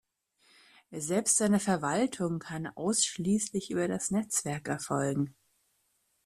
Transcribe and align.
Selbst 0.89 1.37
seine 1.37 1.59
Verwaltung 1.59 2.39
kann 2.39 2.65
ausschließlich 2.65 3.69
über 3.69 3.87
das 3.87 4.09
Netzwerk 4.09 4.67
erfolgen. 4.67 5.35